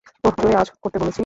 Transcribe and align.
ওহ, 0.23 0.33
জোরে 0.37 0.53
আওয়াজ 0.53 0.69
করতে 0.83 0.97
বলেছি? 0.99 1.19